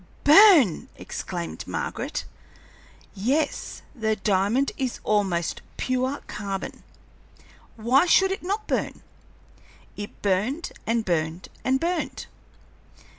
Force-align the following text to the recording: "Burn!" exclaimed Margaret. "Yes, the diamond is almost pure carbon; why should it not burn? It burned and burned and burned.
"Burn!" 0.23 0.89
exclaimed 0.95 1.67
Margaret. 1.67 2.25
"Yes, 3.13 3.83
the 3.93 4.15
diamond 4.15 4.71
is 4.75 4.99
almost 5.03 5.61
pure 5.77 6.21
carbon; 6.25 6.81
why 7.75 8.07
should 8.07 8.31
it 8.31 8.41
not 8.41 8.65
burn? 8.67 9.01
It 9.95 10.23
burned 10.23 10.71
and 10.87 11.05
burned 11.05 11.49
and 11.63 11.79
burned. 11.79 12.25